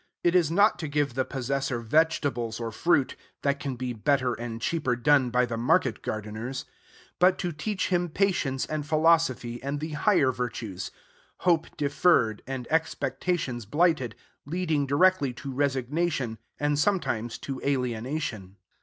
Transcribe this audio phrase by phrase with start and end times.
[0.23, 4.59] It is not to give the possessor vegetables or fruit (that can be better and
[4.59, 6.65] cheaper done by the market gardeners),
[7.19, 10.89] but to teach him patience and philosophy and the higher virtues,
[11.41, 18.55] hope deferred and expectations blighted, leading directly to resignation and sometimes to alienation.